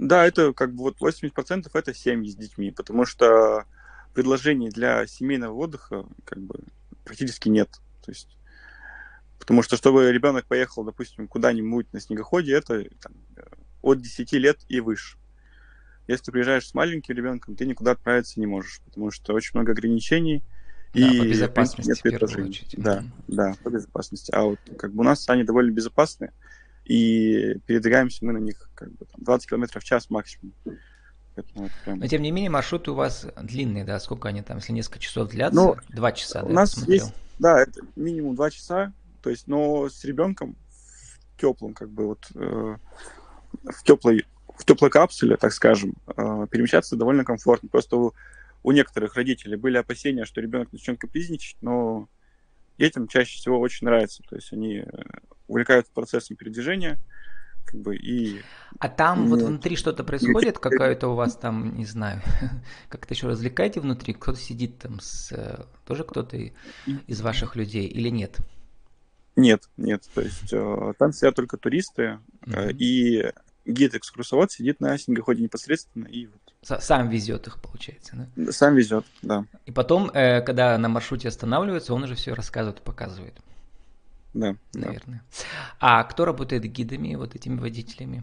Да, 0.00 0.26
это 0.26 0.54
как 0.54 0.74
бы 0.74 0.84
вот 0.84 0.96
80% 0.98 1.68
это 1.74 1.92
семьи 1.92 2.30
с 2.30 2.34
детьми, 2.34 2.70
потому 2.70 3.04
что 3.04 3.66
предложений 4.14 4.70
для 4.70 5.06
семейного 5.06 5.52
отдыха 5.52 6.06
как 6.24 6.40
бы 6.40 6.60
практически 7.04 7.50
нет. 7.50 7.68
То 8.02 8.10
есть, 8.10 8.38
потому 9.38 9.62
что 9.62 9.76
чтобы 9.76 10.10
ребенок 10.10 10.46
поехал, 10.46 10.84
допустим, 10.84 11.28
куда-нибудь 11.28 11.92
на 11.92 12.00
снегоходе, 12.00 12.54
это 12.54 12.86
там, 12.98 13.12
от 13.82 14.00
10 14.00 14.32
лет 14.32 14.58
и 14.68 14.80
выше. 14.80 15.18
Если 16.08 16.24
ты 16.24 16.32
приезжаешь 16.32 16.66
с 16.66 16.72
маленьким 16.72 17.14
ребенком, 17.14 17.54
ты 17.54 17.66
никуда 17.66 17.90
отправиться 17.90 18.40
не 18.40 18.46
можешь, 18.46 18.80
потому 18.86 19.10
что 19.10 19.34
очень 19.34 19.50
много 19.52 19.72
ограничений. 19.72 20.42
Да, 20.94 21.00
и 21.00 21.18
по 21.18 21.24
безопасности 21.26 21.88
нет 21.88 21.98
в 21.98 22.02
первую 22.02 22.48
очередь. 22.48 22.74
Да, 22.78 23.04
да, 23.28 23.54
по 23.62 23.68
безопасности. 23.68 24.32
А 24.32 24.44
вот 24.44 24.60
как 24.78 24.94
бы 24.94 25.02
у 25.02 25.04
нас 25.04 25.28
они 25.28 25.44
довольно 25.44 25.72
безопасные 25.72 26.32
и 26.90 27.56
передвигаемся 27.66 28.24
мы 28.24 28.32
на 28.32 28.38
них 28.38 28.68
как 28.74 28.90
бы 28.90 29.04
там, 29.04 29.22
20 29.22 29.48
км 29.48 29.78
в 29.78 29.84
час 29.84 30.10
максимум. 30.10 30.52
прям... 31.84 32.00
Но 32.00 32.06
тем 32.08 32.20
не 32.20 32.32
менее 32.32 32.50
маршруты 32.50 32.90
у 32.90 32.94
вас 32.94 33.28
длинные, 33.40 33.84
да? 33.84 34.00
Сколько 34.00 34.28
они 34.28 34.42
там, 34.42 34.56
если 34.56 34.72
несколько 34.72 34.98
часов 34.98 35.30
длятся? 35.30 35.54
Ну, 35.54 35.76
два 35.90 36.10
часа, 36.10 36.40
у 36.42 36.46
да? 36.46 36.50
У 36.50 36.52
нас 36.52 36.88
есть, 36.88 37.14
да, 37.38 37.62
это 37.62 37.82
минимум 37.94 38.34
два 38.34 38.50
часа, 38.50 38.92
то 39.22 39.30
есть, 39.30 39.46
но 39.46 39.88
с 39.88 40.04
ребенком 40.04 40.56
в 40.68 41.40
теплом, 41.40 41.74
как 41.74 41.90
бы 41.90 42.08
вот 42.08 42.26
э, 42.34 42.76
в 43.62 43.84
теплой 43.84 44.26
в 44.56 44.64
теплой 44.64 44.90
капсуле, 44.90 45.36
так 45.36 45.52
скажем, 45.52 45.94
э, 46.08 46.46
перемещаться 46.50 46.96
довольно 46.96 47.24
комфортно. 47.24 47.68
Просто 47.68 47.96
у, 47.98 48.14
у 48.64 48.72
некоторых 48.72 49.14
родителей 49.14 49.56
были 49.56 49.76
опасения, 49.76 50.24
что 50.24 50.40
ребенок 50.40 50.72
начнет 50.72 50.98
капризничать, 50.98 51.56
но 51.60 52.08
детям 52.80 53.06
чаще 53.06 53.36
всего 53.36 53.60
очень 53.60 53.86
нравится. 53.86 54.22
То 54.28 54.36
есть 54.36 54.52
они 54.52 54.78
э, 54.78 54.84
увлекаются 55.46 55.92
процессом 55.92 56.36
передвижения, 56.36 56.98
как 57.64 57.80
бы 57.80 57.94
и... 57.94 58.40
А 58.78 58.88
там 58.88 59.28
вот 59.28 59.42
внутри 59.42 59.76
что-то 59.76 60.02
происходит, 60.02 60.58
какая-то 60.58 61.08
у 61.08 61.14
вас 61.14 61.36
там, 61.36 61.76
не 61.76 61.84
знаю, 61.84 62.22
как-то 62.88 63.14
еще 63.14 63.28
развлекаете 63.28 63.80
внутри, 63.80 64.14
кто-то 64.14 64.38
сидит 64.38 64.78
там 64.78 64.98
с... 65.00 65.30
Э, 65.32 65.64
тоже 65.86 66.04
кто-то 66.04 66.36
из 67.06 67.20
ваших 67.20 67.54
людей 67.54 67.86
или 67.86 68.08
нет? 68.08 68.38
Нет, 69.36 69.68
нет, 69.76 70.02
то 70.14 70.22
есть 70.22 70.52
э, 70.52 70.92
там 70.98 71.12
сидят 71.12 71.36
только 71.36 71.56
туристы, 71.56 72.18
mm-hmm. 72.42 72.72
и 72.78 73.32
гид-экскурсовод 73.72 74.52
сидит 74.52 74.80
на 74.80 74.96
снегоходе 74.98 75.42
непосредственно 75.42 76.06
и 76.06 76.26
вот 76.26 76.40
сам 76.62 77.08
везет 77.08 77.46
их, 77.46 77.60
получается, 77.60 78.28
да? 78.36 78.52
Сам 78.52 78.74
везет, 78.74 79.06
да. 79.22 79.46
И 79.64 79.72
потом, 79.72 80.10
э, 80.10 80.42
когда 80.42 80.76
на 80.76 80.88
маршруте 80.88 81.28
останавливается, 81.28 81.94
он 81.94 82.02
уже 82.02 82.14
все 82.14 82.34
рассказывает, 82.34 82.82
показывает. 82.82 83.34
Да. 84.34 84.54
Наверное. 84.74 85.22
Да. 85.30 85.44
А 85.80 86.04
кто 86.04 86.24
работает 86.24 86.64
гидами, 86.64 87.14
вот 87.14 87.34
этими 87.34 87.58
водителями? 87.58 88.22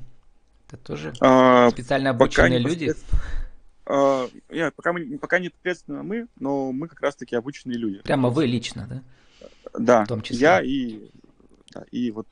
Это 0.67 0.77
тоже 0.77 1.13
а, 1.21 1.69
специально 1.71 2.11
обученные 2.11 2.59
люди? 2.59 2.93
А, 3.85 4.27
нет, 4.49 4.75
пока, 4.75 4.93
мы, 4.93 5.17
пока 5.17 5.39
не 5.39 5.45
непосредственно 5.45 6.03
мы, 6.03 6.27
но 6.39 6.71
мы 6.71 6.87
как 6.87 7.01
раз-таки 7.01 7.35
обученные 7.35 7.77
люди. 7.77 8.01
Прямо 8.01 8.29
вы 8.29 8.45
лично, 8.45 8.85
да? 8.87 9.03
Да, 9.77 10.03
в 10.03 10.07
том 10.07 10.21
числе. 10.21 10.39
я 10.39 10.61
и, 10.61 11.09
да, 11.73 11.85
и 11.91 12.11
вот 12.11 12.27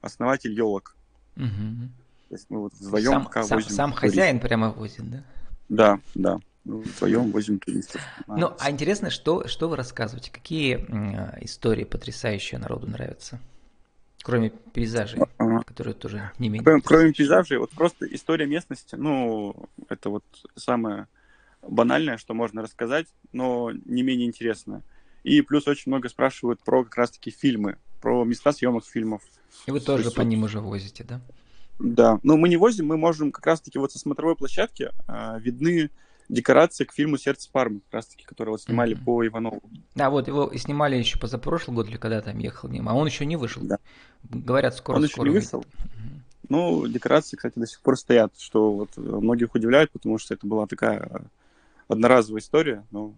основатель 0.00 0.52
елок. 0.52 0.96
Угу. 1.36 1.90
То 2.30 2.36
есть 2.36 2.46
мы 2.48 2.60
вот 2.60 2.72
вдвоем 2.74 3.10
сам, 3.10 3.24
пока 3.24 3.42
сам, 3.42 3.58
возим 3.58 3.70
Сам 3.70 3.90
туристов. 3.90 4.10
хозяин 4.10 4.38
прямо 4.40 4.70
возит, 4.70 5.10
да? 5.10 5.24
Да, 5.68 6.00
да. 6.14 6.40
Мы 6.64 6.82
вдвоем 6.82 7.32
возим 7.32 7.58
туристов. 7.58 8.00
Ну, 8.28 8.54
а 8.58 8.70
интересно, 8.70 9.10
что, 9.10 9.48
что 9.48 9.68
вы 9.68 9.74
рассказываете? 9.74 10.30
Какие 10.30 10.76
истории 11.44 11.82
потрясающие 11.82 12.60
народу 12.60 12.86
нравятся? 12.86 13.40
Кроме 14.22 14.50
пейзажей, 14.50 15.20
ага. 15.38 15.62
которые 15.64 15.94
тоже 15.94 16.30
не 16.38 16.50
менее 16.50 16.62
Кроме, 16.62 16.82
кроме 16.82 17.12
пейзажей, 17.12 17.58
вот 17.58 17.70
просто 17.70 18.06
история 18.06 18.46
местности, 18.46 18.94
ну, 18.94 19.68
это 19.88 20.10
вот 20.10 20.24
самое 20.54 21.08
банальное, 21.62 22.16
что 22.16 22.32
можно 22.32 22.62
рассказать, 22.62 23.06
но 23.32 23.72
не 23.72 24.02
менее 24.02 24.28
интересное. 24.28 24.82
И 25.24 25.40
плюс 25.40 25.66
очень 25.66 25.90
много 25.90 26.08
спрашивают 26.08 26.62
про 26.62 26.84
как 26.84 26.96
раз-таки 26.96 27.30
фильмы 27.30 27.76
про 28.00 28.24
места 28.24 28.52
съемок 28.52 28.84
фильмов. 28.84 29.22
И 29.66 29.70
вы 29.70 29.80
тоже 29.80 30.10
по 30.10 30.22
ним 30.22 30.44
уже 30.44 30.60
возите, 30.60 31.04
да? 31.04 31.20
Да, 31.80 32.20
но 32.22 32.36
мы 32.36 32.48
не 32.48 32.58
возим, 32.58 32.86
мы 32.86 32.96
можем 32.96 33.32
как 33.32 33.46
раз-таки 33.46 33.78
вот 33.78 33.90
со 33.90 33.98
смотровой 33.98 34.36
площадки 34.36 34.90
э, 35.08 35.40
видны 35.40 35.90
декорации 36.28 36.84
к 36.84 36.92
фильму 36.92 37.16
«Сердце 37.16 37.48
Пармы», 37.50 37.80
как 37.80 37.94
раз-таки, 37.94 38.24
который 38.24 38.50
вот 38.50 38.62
снимали 38.62 38.94
mm-hmm. 38.94 39.04
по 39.04 39.26
Иванову. 39.26 39.62
Да, 39.94 40.10
вот 40.10 40.28
его 40.28 40.52
снимали 40.56 40.96
еще 40.96 41.18
позапрошлый 41.18 41.74
год 41.74 41.88
или 41.88 41.96
когда 41.96 42.20
там 42.20 42.38
ехал 42.38 42.68
мимо, 42.68 42.92
а 42.92 42.94
он 42.94 43.06
еще 43.06 43.24
не 43.24 43.36
вышел. 43.36 43.62
Да. 43.62 43.78
Говорят, 44.28 44.76
скоро 44.76 44.98
Он 44.98 45.08
скоро 45.08 45.28
еще 45.28 45.32
не 45.32 45.40
вышел. 45.40 45.60
Mm-hmm. 45.60 46.20
Ну, 46.50 46.86
декорации, 46.86 47.36
кстати, 47.36 47.58
до 47.58 47.66
сих 47.66 47.80
пор 47.80 47.96
стоят, 47.96 48.38
что 48.38 48.72
вот 48.72 48.96
многих 48.96 49.54
удивляет, 49.54 49.90
потому 49.90 50.18
что 50.18 50.34
это 50.34 50.46
была 50.46 50.66
такая 50.66 51.22
одноразовая 51.88 52.42
история, 52.42 52.84
но 52.90 53.14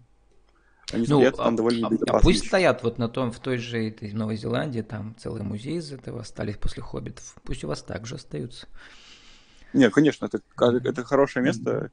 они 0.91 1.05
ну, 1.07 1.17
стоят 1.17 1.37
там 1.37 1.53
а, 1.53 1.57
довольно 1.57 1.87
а, 1.87 2.17
а 2.17 2.19
пусть 2.19 2.47
стоят 2.47 2.83
вот 2.83 2.97
на 2.97 3.07
том, 3.07 3.31
в 3.31 3.39
той 3.39 3.57
же 3.57 3.87
этой 3.87 4.11
Новой 4.11 4.35
Зеландии, 4.35 4.81
там 4.81 5.15
целый 5.17 5.41
музей 5.41 5.77
из 5.77 5.91
этого 5.91 6.21
остались 6.21 6.57
после 6.57 6.83
хоббитов. 6.83 7.35
Пусть 7.43 7.63
у 7.63 7.67
вас 7.67 7.81
также 7.81 8.15
остаются. 8.15 8.67
Нет, 9.71 9.93
конечно, 9.93 10.25
это, 10.25 10.39
это 10.59 11.03
хорошее 11.03 11.45
место, 11.45 11.91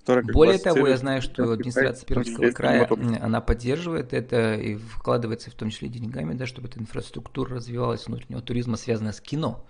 которое... 0.00 0.24
Более 0.32 0.58
того, 0.58 0.88
я 0.88 0.96
знаю, 0.96 1.22
что 1.22 1.52
администрация 1.52 2.06
Пермского 2.06 2.50
края, 2.50 2.88
она 3.20 3.40
поддерживает 3.40 4.12
это 4.12 4.54
и 4.54 4.76
вкладывается 4.76 5.50
в 5.50 5.54
том 5.54 5.70
числе 5.70 5.88
деньгами, 5.88 6.34
да, 6.34 6.46
чтобы 6.46 6.68
эта 6.68 6.80
инфраструктура 6.80 7.56
развивалась 7.56 8.06
внутреннего 8.06 8.42
туризма, 8.42 8.76
связанная 8.76 9.12
с 9.12 9.20
кино 9.20 9.64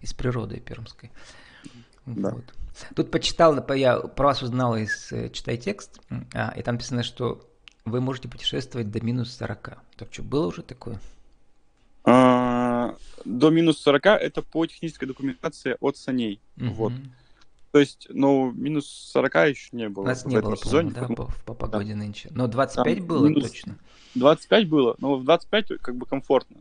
и 0.00 0.06
с 0.06 0.12
природой 0.12 0.60
пермской. 0.60 1.10
Да. 2.04 2.30
Вот. 2.30 2.54
Тут 2.94 3.10
почитал, 3.10 3.56
я 3.74 3.98
про 3.98 4.26
вас 4.28 4.42
узнал 4.42 4.76
из 4.76 5.10
э, 5.12 5.30
«Читай 5.30 5.56
текст», 5.56 6.00
а, 6.32 6.52
и 6.56 6.62
там 6.62 6.76
написано, 6.76 7.02
что 7.02 7.48
вы 7.84 8.00
можете 8.00 8.28
путешествовать 8.28 8.90
до 8.90 9.04
минус 9.04 9.36
40. 9.36 9.78
Так 9.96 10.08
что, 10.12 10.22
было 10.22 10.46
уже 10.46 10.62
такое? 10.62 11.00
А, 12.04 12.94
до 13.24 13.50
минус 13.50 13.78
40 13.78 14.06
это 14.06 14.42
по 14.42 14.66
технической 14.66 15.08
документации 15.08 15.76
от 15.80 15.96
саней. 15.96 16.40
Угу. 16.56 16.70
Вот. 16.70 16.92
То 17.72 17.80
есть, 17.80 18.06
ну, 18.10 18.50
минус 18.52 18.86
40 19.12 19.34
еще 19.48 19.68
не 19.72 19.88
было. 19.88 20.04
У 20.04 20.06
нас 20.06 20.24
не 20.24 20.40
было, 20.40 20.56
сезоне, 20.56 20.90
да, 20.92 21.06
по, 21.06 21.30
по 21.44 21.54
погоде 21.54 21.92
да. 21.92 21.98
нынче. 21.98 22.30
Но 22.32 22.46
25 22.46 22.98
Там 22.98 23.06
было 23.06 23.26
минус... 23.26 23.50
точно. 23.50 23.78
25 24.14 24.68
было, 24.68 24.96
но 24.98 25.16
в 25.16 25.24
25 25.24 25.78
как 25.80 25.96
бы 25.96 26.06
комфортно. 26.06 26.56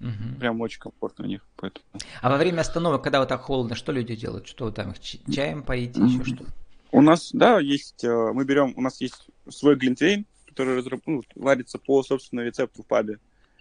Угу. 0.00 0.40
Прям 0.40 0.60
очень 0.60 0.80
комфортно 0.80 1.24
у 1.24 1.28
них. 1.28 1.46
Поэтому. 1.56 1.84
А 2.20 2.30
во 2.30 2.36
время 2.36 2.60
остановок, 2.60 3.02
когда 3.02 3.20
вот 3.20 3.28
так 3.28 3.42
холодно, 3.42 3.76
что 3.76 3.92
люди 3.92 4.16
делают? 4.16 4.48
Что 4.48 4.70
там, 4.70 4.94
чаем 5.30 5.62
поите, 5.62 6.00
еще 6.02 6.24
что? 6.24 6.44
У 6.92 7.00
нас, 7.00 7.30
да, 7.32 7.60
есть, 7.60 8.02
э, 8.02 8.32
мы 8.32 8.44
берем, 8.44 8.74
у 8.76 8.80
нас 8.80 9.00
есть 9.00 9.28
свой 9.48 9.76
глинтвейн, 9.76 10.26
который 10.50 10.76
разраб... 10.76 11.00
ну, 11.06 11.22
варится 11.34 11.78
по 11.78 12.02
собственному 12.02 12.46
рецепту 12.46 12.82
в 12.82 12.86
пабе, 12.86 13.18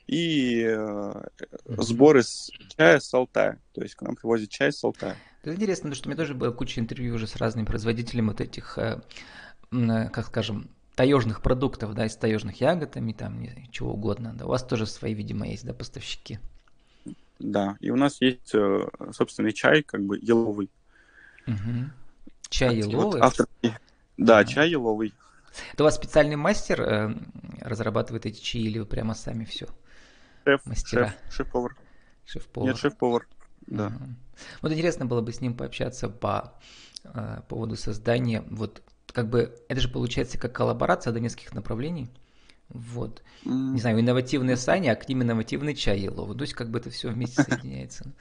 и 0.08 0.66
э, 0.68 1.14
сборы 1.66 2.24
с 2.24 2.50
чая 2.76 3.00
с 3.00 3.14
Алтая. 3.14 3.60
То 3.74 3.82
есть 3.82 3.96
к 3.96 4.02
нам 4.02 4.16
привозят 4.16 4.50
чай 4.50 4.72
с 4.72 4.84
Алтая. 4.84 5.16
Это 5.44 5.54
интересно, 5.54 5.84
потому 5.84 5.96
что 5.96 6.08
у 6.08 6.10
меня 6.10 6.18
тоже 6.18 6.34
было 6.34 6.52
куча 6.52 6.82
интервью 6.82 7.16
уже 7.16 7.28
с 7.28 7.36
разными 7.36 7.66
производителями 7.66 8.30
вот 8.30 8.42
этих, 8.42 8.78
э, 8.78 9.02
э, 9.72 10.10
как 10.10 10.26
скажем, 10.26 10.70
таежных 10.96 11.42
продуктов, 11.42 11.94
да, 11.94 12.08
из 12.08 12.16
таежных 12.16 12.60
ягодами, 12.60 13.14
там, 13.14 13.46
чего 13.72 13.94
угодно. 13.94 14.34
Да. 14.38 14.46
У 14.46 14.50
вас 14.50 14.64
тоже 14.66 14.86
свои, 14.86 15.14
видимо, 15.14 15.48
есть, 15.48 15.66
да, 15.66 15.74
поставщики? 15.74 16.40
Да, 17.38 17.78
и 17.80 17.90
у 17.90 17.96
нас 17.96 18.20
есть 18.20 18.54
э, 18.54 18.90
собственный 19.14 19.54
чай, 19.54 19.84
как 19.84 20.04
бы 20.04 20.20
еловый. 20.22 20.70
Угу. 21.48 21.90
Чай 22.50 22.76
еловый? 22.78 23.06
Вот 23.06 23.22
авторский. 23.22 23.76
Да, 24.18 24.40
ага. 24.40 24.50
чай 24.50 24.72
еловый. 24.72 25.14
Это 25.74 25.84
у 25.84 25.86
вас 25.86 25.96
специальный 25.96 26.36
мастер 26.36 26.82
э, 26.82 27.16
разрабатывает 27.62 28.26
эти 28.26 28.40
чаи, 28.40 28.62
или 28.62 28.80
вы 28.80 28.86
прямо 28.86 29.14
сами 29.14 29.46
все? 29.46 29.68
Шеф, 30.46 30.66
Мастера. 30.66 31.08
шеф, 31.26 31.34
шеф-повар. 31.34 31.78
Шеф-повар. 32.26 32.70
Нет, 32.70 32.78
шеф-повар, 32.78 33.28
да. 33.68 33.88
Угу. 33.88 34.16
Вот 34.62 34.72
интересно 34.72 35.06
было 35.06 35.22
бы 35.22 35.32
с 35.32 35.42
ним 35.42 35.56
пообщаться 35.56 36.10
по 36.10 36.54
э, 37.04 37.42
поводу 37.48 37.76
создания, 37.76 38.44
вот 38.50 38.82
как 39.12 39.30
бы, 39.30 39.56
это 39.68 39.82
же 39.82 39.90
получается 39.90 40.38
как 40.38 40.54
коллаборация 40.54 41.14
до 41.14 41.20
нескольких 41.20 41.54
направлений. 41.54 42.10
Вот. 42.70 43.24
Mm. 43.46 43.72
Не 43.74 43.80
знаю, 43.80 44.00
инновативные 44.00 44.56
сани, 44.56 44.88
а 44.90 44.96
к 44.96 45.10
ним 45.10 45.24
инновативный 45.24 45.74
чай 45.74 46.00
еловый. 46.00 46.38
То 46.38 46.44
есть 46.44 46.54
как 46.54 46.70
бы 46.70 46.80
это 46.80 46.90
все 46.90 47.10
вместе 47.10 47.44
соединяется. 47.44 48.14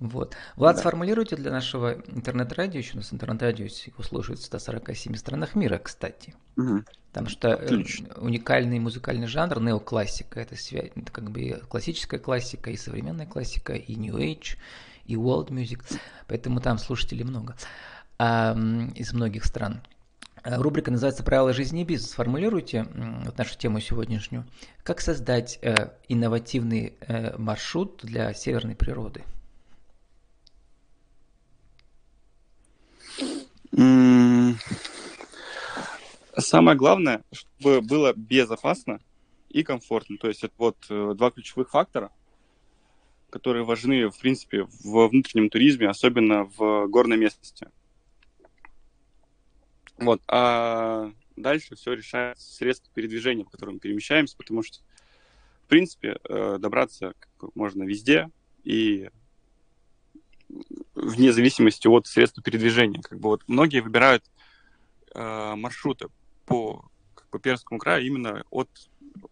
Вот. 0.00 0.34
Влад, 0.56 0.76
да. 0.76 0.80
сформулируйте 0.80 1.36
для 1.36 1.50
нашего 1.50 1.92
интернет-радио, 2.06 2.78
еще 2.78 2.94
у 2.94 2.96
нас 2.96 3.12
интернет-радио 3.12 3.66
его 3.66 4.02
слушают 4.02 4.40
в 4.40 4.44
147 4.44 5.14
странах 5.14 5.54
мира, 5.54 5.78
кстати. 5.78 6.34
Угу. 6.56 6.84
Потому 7.12 7.28
что 7.28 7.48
э, 7.48 7.52
Отлично. 7.52 8.08
уникальный 8.16 8.78
музыкальный 8.78 9.26
жанр 9.26 9.60
неоклассика, 9.60 10.40
это, 10.40 10.56
связь, 10.56 10.90
это 10.96 11.12
как 11.12 11.30
бы 11.30 11.60
классическая 11.68 12.18
классика, 12.18 12.70
и 12.70 12.76
современная 12.76 13.26
классика, 13.26 13.74
и 13.74 13.94
New 13.94 14.16
Age, 14.16 14.56
и 15.04 15.16
World 15.16 15.48
Music, 15.48 15.82
поэтому 16.26 16.60
там 16.60 16.78
слушателей 16.78 17.24
много 17.24 17.56
а, 18.18 18.56
из 18.94 19.12
многих 19.12 19.44
стран. 19.44 19.82
Э, 20.44 20.56
рубрика 20.56 20.90
называется 20.90 21.22
«Правила 21.22 21.52
жизни 21.52 21.82
и 21.82 21.84
бизнес». 21.84 22.12
Формулируйте 22.12 22.86
вот 23.24 23.36
нашу 23.36 23.58
тему 23.58 23.80
сегодняшнюю. 23.80 24.46
Как 24.82 25.00
создать 25.00 25.58
э, 25.60 25.90
инновативный 26.08 26.94
э, 27.00 27.36
маршрут 27.36 28.00
для 28.02 28.32
северной 28.32 28.76
природы? 28.76 29.24
Самое 36.36 36.76
главное, 36.76 37.22
чтобы 37.32 37.80
было 37.80 38.12
безопасно 38.14 39.00
и 39.48 39.62
комфортно. 39.62 40.16
То 40.18 40.28
есть 40.28 40.44
это 40.44 40.54
вот 40.58 40.76
э, 40.88 41.14
два 41.14 41.30
ключевых 41.30 41.70
фактора, 41.70 42.10
которые 43.30 43.64
важны, 43.64 44.08
в 44.08 44.18
принципе, 44.18 44.64
в 44.64 45.08
внутреннем 45.08 45.50
туризме, 45.50 45.88
особенно 45.88 46.44
в 46.44 46.86
горной 46.86 47.16
местности. 47.16 47.68
Вот. 49.98 50.22
А 50.28 51.12
дальше 51.36 51.74
все 51.76 51.92
решает 51.92 52.38
средства 52.40 52.90
передвижения, 52.94 53.44
по 53.44 53.50
которым 53.50 53.78
перемещаемся, 53.78 54.36
потому 54.36 54.62
что, 54.62 54.78
в 55.64 55.68
принципе, 55.68 56.18
э, 56.28 56.58
добраться 56.58 57.14
можно 57.54 57.82
везде 57.82 58.30
и 58.64 59.10
вне 61.02 61.32
зависимости 61.32 61.86
от 61.86 62.06
средства 62.06 62.42
передвижения. 62.42 63.00
Как 63.02 63.18
бы 63.18 63.30
вот 63.30 63.42
многие 63.46 63.80
выбирают 63.80 64.24
э, 65.14 65.54
маршруты 65.56 66.08
по 66.46 66.84
как 67.14 67.28
бы, 67.30 67.38
Пермскому 67.38 67.78
краю 67.78 68.06
именно 68.06 68.44
от, 68.50 68.68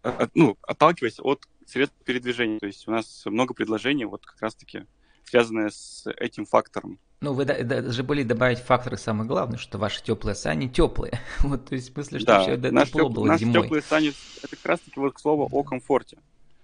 от, 0.01 0.31
ну, 0.35 0.57
отталкиваясь 0.61 1.19
от 1.19 1.47
средств 1.65 1.97
передвижения. 2.03 2.59
То 2.59 2.67
есть 2.67 2.87
у 2.87 2.91
нас 2.91 3.23
много 3.25 3.53
предложений 3.53 4.05
вот 4.05 4.25
как 4.25 4.41
раз-таки 4.41 4.85
связанные 5.23 5.69
с 5.69 6.09
этим 6.17 6.45
фактором. 6.45 6.99
Ну, 7.21 7.33
вы 7.33 7.45
даже 7.45 8.03
были 8.03 8.23
добавить 8.23 8.59
факторы 8.59 8.97
самые 8.97 9.27
главные, 9.27 9.57
что 9.57 9.77
ваши 9.77 10.01
теплые 10.01 10.35
сани 10.35 10.67
теплые. 10.67 11.19
вот, 11.41 11.67
то 11.67 11.75
есть 11.75 11.89
в 11.89 11.93
смысле, 11.93 12.19
что 12.19 12.27
да, 12.27 12.37
вообще 12.37 12.53
это 12.53 12.71
наш 12.71 12.87
тепло 12.89 13.03
теп... 13.03 13.11
было 13.11 13.25
наши 13.25 13.43
зимой. 13.43 13.63
теплые 13.63 13.81
сани, 13.83 14.13
это 14.41 14.55
как 14.55 14.65
раз-таки 14.65 14.99
вот 14.99 15.13
к 15.13 15.19
слову 15.19 15.47
о 15.51 15.63
комфорте. 15.63 16.17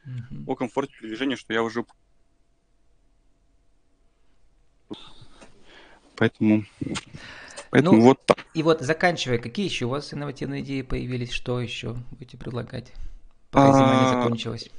Угу. 0.06 0.52
О 0.52 0.56
комфорте 0.56 0.94
передвижения, 1.00 1.36
что 1.36 1.54
я 1.54 1.62
уже 1.62 1.86
Поэтому, 6.18 6.66
поэтому 7.70 7.98
ну, 7.98 8.04
вот 8.04 8.26
так. 8.26 8.38
И 8.54 8.64
вот 8.64 8.82
заканчивая, 8.82 9.38
какие 9.38 9.66
еще 9.66 9.86
у 9.86 9.90
вас 9.90 10.14
инновативные 10.14 10.62
идеи 10.62 10.82
появились? 10.82 11.32
Что 11.32 11.60
еще 11.60 11.96
будете 12.12 12.38
предлагать? 12.38 12.92
Пока 13.52 13.70
а... 13.70 13.74
зима 13.74 14.02
не 14.02 14.22
закончилась. 14.22 14.70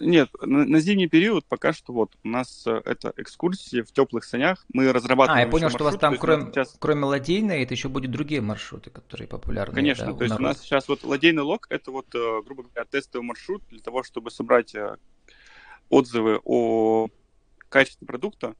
Нет, 0.00 0.28
на, 0.42 0.64
на 0.64 0.80
зимний 0.80 1.06
период 1.06 1.44
пока 1.44 1.72
что 1.72 1.92
вот 1.92 2.10
у 2.24 2.28
нас 2.28 2.66
э, 2.66 2.82
это 2.84 3.12
экскурсии 3.16 3.82
в 3.82 3.92
теплых 3.92 4.24
санях. 4.24 4.66
Мы 4.72 4.92
разрабатываем. 4.92 5.42
А, 5.42 5.46
я 5.46 5.50
понял, 5.50 5.70
что 5.70 5.84
у 5.84 5.86
вас 5.86 5.96
там 5.96 6.16
кроме, 6.18 6.46
сейчас... 6.46 6.74
кроме 6.80 7.04
ладейной, 7.04 7.62
это 7.62 7.74
еще 7.74 7.88
будет 7.88 8.10
другие 8.10 8.40
маршруты, 8.40 8.90
которые 8.90 9.28
популярны. 9.28 9.72
Конечно, 9.72 10.06
да, 10.06 10.12
то 10.14 10.24
есть 10.24 10.30
народ. 10.30 10.40
у 10.40 10.48
нас 10.48 10.60
сейчас 10.60 10.88
вот 10.88 11.04
ладейный 11.04 11.42
лог 11.42 11.68
это 11.70 11.92
вот, 11.92 12.12
э, 12.12 12.42
грубо 12.44 12.64
говоря, 12.64 12.84
тестовый 12.90 13.24
маршрут 13.24 13.62
для 13.70 13.78
того, 13.78 14.02
чтобы 14.02 14.32
собрать 14.32 14.74
э, 14.74 14.96
отзывы 15.90 16.40
о 16.44 17.06
качестве 17.68 18.04
продукта 18.04 18.54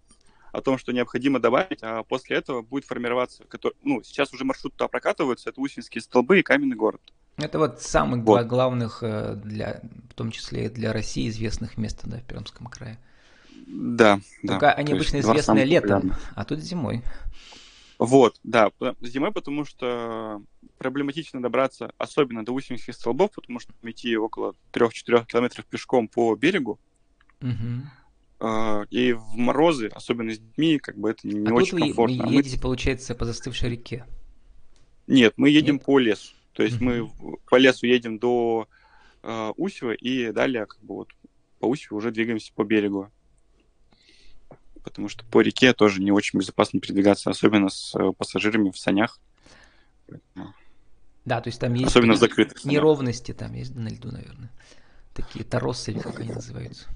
о 0.55 0.61
том, 0.61 0.79
что 0.79 0.93
необходимо 0.93 1.41
добавить, 1.41 1.81
а 1.83 2.05
после 2.05 2.37
этого 2.37 2.63
будет 2.63 2.85
формироваться, 2.85 3.43
который, 3.49 3.75
ну, 3.83 4.03
сейчас 4.05 4.33
уже 4.33 4.45
маршрут 4.45 4.73
туда 4.75 4.87
прокатываются, 4.87 5.51
это 5.51 5.61
Усинские 5.61 6.01
столбы 6.01 6.39
и 6.39 6.43
Каменный 6.43 6.77
город. 6.77 7.01
Это 7.37 7.59
вот 7.59 7.83
самых 7.83 8.19
вот. 8.19 8.25
два 8.25 8.45
главных, 8.45 9.03
э, 9.03 9.35
для, 9.35 9.81
в 10.09 10.15
том 10.15 10.31
числе 10.31 10.67
и 10.67 10.69
для 10.69 10.93
России, 10.93 11.29
известных 11.29 11.77
мест 11.77 12.03
да, 12.05 12.19
в 12.19 12.23
Пермском 12.23 12.69
крае. 12.69 12.99
Да, 13.67 14.21
Только 14.47 14.61
да. 14.61 14.73
они 14.75 14.93
обычно 14.93 15.19
известны 15.19 15.65
летом, 15.65 16.15
а 16.37 16.45
тут 16.45 16.61
зимой. 16.61 17.03
Вот, 17.99 18.39
да, 18.45 18.71
зимой, 19.01 19.33
потому 19.33 19.65
что 19.65 20.41
проблематично 20.79 21.43
добраться, 21.43 21.93
особенно 21.99 22.45
до 22.45 22.53
Усинских 22.53 22.95
столбов, 22.95 23.33
потому 23.33 23.59
что 23.59 23.73
идти 23.83 24.17
около 24.17 24.55
3-4 24.73 25.27
километров 25.27 25.65
пешком 25.67 26.07
по 26.07 26.37
берегу. 26.37 26.79
Угу. 27.41 27.83
А, 28.41 28.85
и 28.91 29.13
в 29.13 29.37
морозы, 29.37 29.87
особенно 29.89 30.35
с 30.35 30.39
детьми, 30.39 30.79
как 30.79 30.99
бы 30.99 31.11
это 31.11 31.27
не 31.27 31.49
а 31.49 31.55
очень 31.55 31.79
тут 31.79 31.81
комфортно. 31.81 32.25
Вы 32.25 32.31
а 32.31 32.33
едете, 32.33 32.61
получается, 32.61 33.15
по 33.15 33.25
застывшей 33.25 33.71
реке? 33.71 34.05
Нет, 35.07 35.35
мы 35.37 35.51
едем 35.51 35.75
Нет? 35.75 35.85
по 35.85 35.99
лесу. 35.99 36.35
То 36.53 36.63
есть 36.63 36.81
мы 36.81 37.11
по 37.49 37.57
лесу 37.57 37.87
едем 37.87 38.19
до 38.19 38.69
э, 39.23 39.53
Усева 39.57 39.93
и 39.93 40.31
далее 40.33 40.67
как 40.67 40.81
бы 40.83 40.95
вот 40.95 41.09
по 41.59 41.67
Усью 41.67 41.97
уже 41.97 42.11
двигаемся 42.11 42.53
по 42.55 42.65
берегу. 42.65 43.11
Потому 44.83 45.09
что 45.09 45.25
по 45.25 45.41
реке 45.41 45.73
тоже 45.73 46.03
не 46.03 46.13
очень 46.13 46.39
безопасно 46.39 46.79
передвигаться, 46.79 47.31
особенно 47.31 47.71
с 47.71 47.95
э, 47.95 48.13
пассажирами 48.13 48.71
в 48.71 48.79
санях. 48.79 49.19
Да, 51.25 51.41
то 51.41 51.49
есть 51.49 51.59
там 51.59 51.73
есть 51.73 51.87
Особенно 51.87 52.17
закрытых 52.17 52.59
санях. 52.59 52.75
неровности 52.75 53.33
там 53.33 53.55
есть 53.55 53.75
на 53.75 53.89
льду, 53.89 54.13
наверное. 54.13 54.51
Такие 55.15 55.45
торосы, 55.45 55.95
как 55.95 56.21
они 56.21 56.33
называются. 56.33 56.87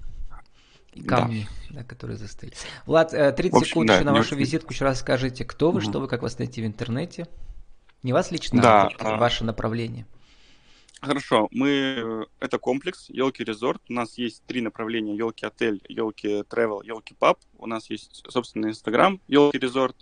И 0.98 1.02
камни, 1.02 1.46
да. 1.70 1.80
Да, 1.80 1.84
которые 1.84 2.16
застыли. 2.16 2.52
Влад, 2.86 3.10
30 3.10 3.38
э, 3.38 3.48
общем, 3.56 3.64
секунд 3.64 3.88
да, 3.88 3.94
еще 3.96 4.04
на 4.04 4.12
вашу 4.12 4.34
очень... 4.34 4.38
визитку. 4.38 4.72
Еще 4.72 4.84
раз 4.84 5.00
скажите, 5.00 5.44
кто 5.44 5.70
вы, 5.70 5.78
угу. 5.78 5.88
что 5.88 6.00
вы, 6.00 6.08
как 6.08 6.22
вас 6.22 6.38
найти 6.38 6.62
в 6.62 6.66
интернете. 6.66 7.28
Не 8.02 8.12
вас 8.12 8.30
лично, 8.30 8.62
да, 8.62 8.88
а, 8.98 9.14
а 9.14 9.16
ваше 9.16 9.44
направление. 9.44 10.06
Хорошо, 11.00 11.48
мы 11.52 12.26
это 12.40 12.58
комплекс 12.58 13.08
елки 13.08 13.44
резорт. 13.44 13.82
У 13.88 13.92
нас 13.92 14.18
есть 14.18 14.42
три 14.46 14.60
направления: 14.60 15.16
елки 15.16 15.46
отель, 15.46 15.80
елки 15.88 16.42
travel, 16.42 16.84
елки 16.84 17.14
паб. 17.14 17.38
У 17.56 17.66
нас 17.66 17.90
есть 17.90 18.24
собственный 18.28 18.70
инстаграм 18.70 19.20
елки 19.28 19.58
резорт 19.58 19.96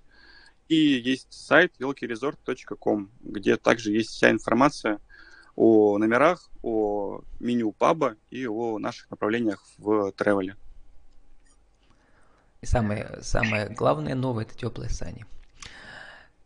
и 0.68 0.76
есть 0.76 1.32
сайт 1.32 1.74
елкиresort.com, 1.78 3.10
где 3.20 3.56
также 3.56 3.92
есть 3.92 4.10
вся 4.10 4.30
информация 4.30 5.00
о 5.54 5.96
номерах, 5.98 6.50
о 6.62 7.20
меню 7.40 7.72
паба 7.72 8.16
и 8.30 8.46
о 8.46 8.78
наших 8.78 9.10
направлениях 9.10 9.64
в 9.78 10.12
тревеле. 10.12 10.56
И 12.66 12.68
самое, 12.68 13.18
самое 13.22 13.68
главное 13.68 14.16
новое– 14.16 14.44
это 14.44 14.56
теплые 14.56 14.90
сани. 14.90 15.24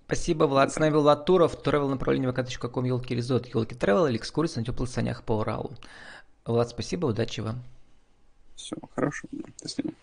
Спасибо, 0.05 0.45
Влад. 0.45 0.71
С 0.71 0.79
нами 0.79 0.93
был 0.93 1.01
Влад 1.01 1.25
Туров, 1.25 1.55
travel 1.65 1.89
направление 1.89 2.29
vk.com, 2.29 2.85
елки 2.85 3.15
резорт, 3.15 3.47
елки 3.47 3.75
travel 3.75 4.07
или 4.11 4.19
экскурсия 4.19 4.61
на 4.61 4.67
теплых 4.67 4.91
санях 4.91 5.23
по 5.23 5.39
Уралу. 5.39 5.73
Влад, 6.45 6.69
спасибо, 6.69 7.07
удачи 7.07 7.41
вам. 7.41 7.63
Все, 8.55 8.77
хорошо. 8.95 9.29
До 9.63 9.69
свидания. 9.71 9.97